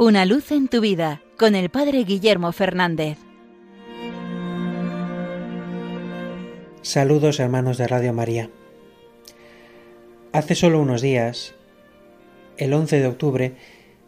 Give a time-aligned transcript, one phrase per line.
[0.00, 3.18] Una luz en tu vida con el Padre Guillermo Fernández.
[6.82, 8.48] Saludos hermanos de Radio María.
[10.32, 11.56] Hace solo unos días,
[12.58, 13.54] el 11 de octubre,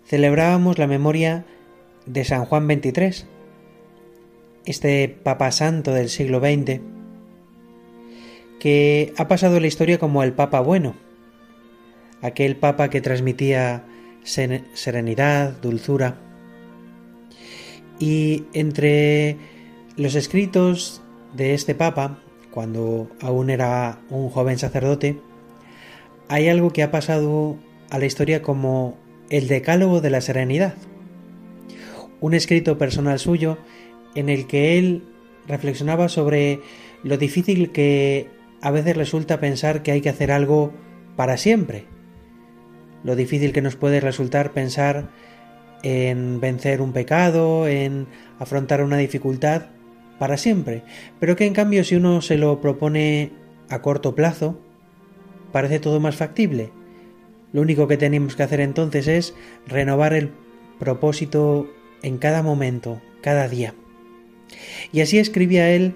[0.07, 1.45] celebrábamos la memoria
[2.07, 3.27] de San Juan XXIII,
[4.67, 6.83] este Papa Santo del siglo XX,
[8.61, 10.95] que ha pasado la historia como el Papa bueno,
[12.23, 13.90] aquel Papa que transmitía
[14.25, 16.19] serenidad, dulzura.
[17.99, 19.37] Y entre
[19.97, 21.03] los escritos
[21.35, 22.19] de este Papa,
[22.51, 25.21] cuando aún era un joven sacerdote,
[26.29, 27.57] hay algo que ha pasado
[27.91, 28.97] a la historia como
[29.31, 30.75] el Decálogo de la Serenidad,
[32.21, 33.59] un escrito personal suyo
[34.15, 35.05] en el que él
[35.47, 36.61] reflexionaba sobre
[37.03, 38.29] lo difícil que
[38.61, 40.73] a veces resulta pensar que hay que hacer algo
[41.17, 41.87] para siempre,
[43.05, 45.11] lo difícil que nos puede resultar pensar
[45.83, 48.07] en vencer un pecado, en
[48.39, 49.67] afrontar una dificultad
[50.19, 50.83] para siempre,
[51.19, 53.33] pero que en cambio si uno se lo propone
[53.71, 54.61] a corto plazo,
[55.53, 56.71] parece todo más factible.
[57.53, 59.35] Lo único que tenemos que hacer entonces es
[59.67, 60.31] renovar el
[60.79, 61.69] propósito
[62.03, 63.75] en cada momento, cada día.
[64.93, 65.95] Y así escribía él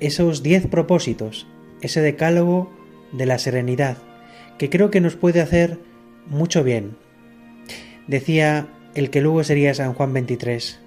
[0.00, 1.46] esos diez propósitos,
[1.82, 2.70] ese decálogo
[3.12, 3.98] de la serenidad,
[4.58, 5.78] que creo que nos puede hacer
[6.26, 6.96] mucho bien.
[8.06, 10.80] Decía el que luego sería San Juan 23.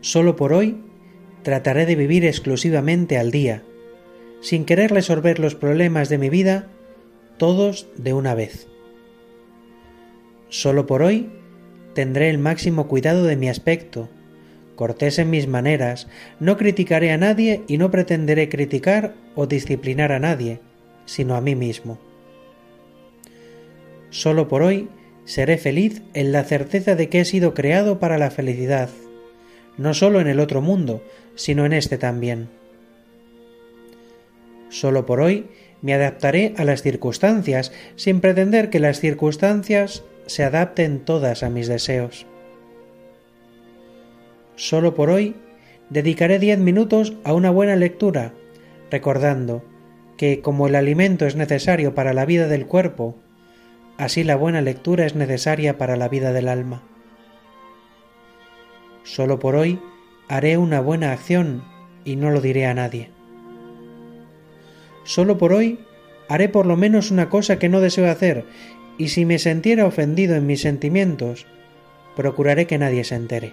[0.00, 0.82] Solo por hoy
[1.42, 3.62] trataré de vivir exclusivamente al día,
[4.40, 6.68] sin querer resolver los problemas de mi vida
[7.36, 8.68] todos de una vez.
[10.48, 11.30] Solo por hoy
[11.94, 14.08] tendré el máximo cuidado de mi aspecto,
[14.76, 16.08] cortés en mis maneras,
[16.40, 20.60] no criticaré a nadie y no pretenderé criticar o disciplinar a nadie,
[21.04, 21.98] sino a mí mismo.
[24.10, 24.88] Solo por hoy
[25.24, 28.88] seré feliz en la certeza de que he sido creado para la felicidad,
[29.76, 31.02] no solo en el otro mundo,
[31.34, 32.48] sino en este también.
[34.70, 35.46] Solo por hoy
[35.82, 41.68] me adaptaré a las circunstancias sin pretender que las circunstancias se adapten todas a mis
[41.68, 42.26] deseos.
[44.56, 45.36] Solo por hoy
[45.88, 48.32] dedicaré diez minutos a una buena lectura,
[48.90, 49.62] recordando
[50.16, 53.16] que como el alimento es necesario para la vida del cuerpo,
[53.98, 56.82] Así la buena lectura es necesaria para la vida del alma.
[59.02, 59.80] Solo por hoy
[60.28, 61.64] haré una buena acción
[62.04, 63.10] y no lo diré a nadie.
[65.02, 65.80] Solo por hoy
[66.28, 68.44] haré por lo menos una cosa que no deseo hacer
[68.98, 71.46] y si me sintiera ofendido en mis sentimientos,
[72.14, 73.52] procuraré que nadie se entere.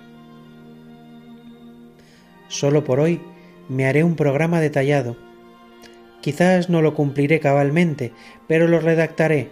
[2.50, 3.20] Solo por hoy
[3.68, 5.18] me haré un programa detallado.
[6.22, 8.12] Quizás no lo cumpliré cabalmente,
[8.48, 9.50] pero lo redactaré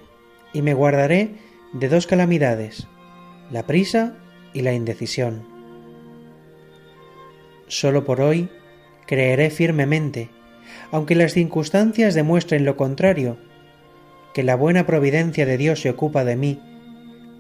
[0.54, 1.32] y me guardaré
[1.74, 2.88] de dos calamidades,
[3.52, 4.16] la prisa
[4.54, 5.44] y la indecisión.
[7.68, 8.50] Solo por hoy
[9.08, 10.30] creeré firmemente,
[10.92, 13.38] aunque las circunstancias demuestren lo contrario,
[14.34, 16.62] que la buena providencia de Dios se ocupa de mí,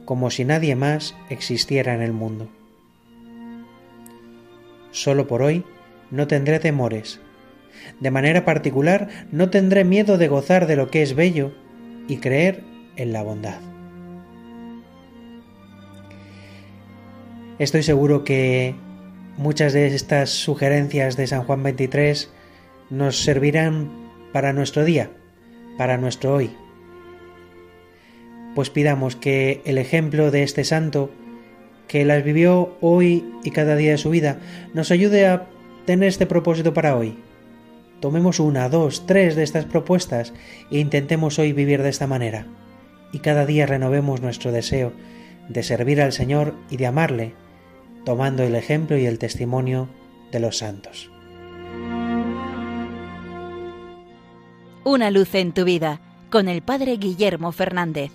[0.05, 2.49] como si nadie más existiera en el mundo.
[4.91, 5.63] Solo por hoy
[6.11, 7.19] no tendré temores.
[7.99, 11.53] De manera particular no tendré miedo de gozar de lo que es bello
[12.07, 12.63] y creer
[12.95, 13.59] en la bondad.
[17.59, 18.75] Estoy seguro que
[19.37, 22.31] muchas de estas sugerencias de San Juan 23
[22.89, 23.91] nos servirán
[24.31, 25.11] para nuestro día,
[25.77, 26.51] para nuestro hoy.
[28.55, 31.11] Pues pidamos que el ejemplo de este santo,
[31.87, 34.39] que las vivió hoy y cada día de su vida,
[34.73, 35.47] nos ayude a
[35.85, 37.17] tener este propósito para hoy.
[37.99, 40.33] Tomemos una, dos, tres de estas propuestas
[40.71, 42.47] e intentemos hoy vivir de esta manera
[43.13, 44.91] y cada día renovemos nuestro deseo
[45.47, 47.33] de servir al Señor y de amarle,
[48.03, 49.87] tomando el ejemplo y el testimonio
[50.31, 51.09] de los santos.
[54.83, 58.11] Una luz en tu vida con el Padre Guillermo Fernández.